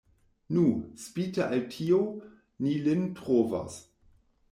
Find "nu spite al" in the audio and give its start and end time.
0.55-1.63